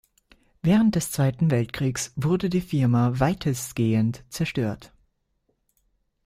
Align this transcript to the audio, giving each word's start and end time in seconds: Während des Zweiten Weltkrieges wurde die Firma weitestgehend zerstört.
Während 0.63 0.95
des 0.95 1.11
Zweiten 1.11 1.51
Weltkrieges 1.51 2.11
wurde 2.15 2.49
die 2.49 2.61
Firma 2.61 3.19
weitestgehend 3.19 4.23
zerstört. 4.29 4.91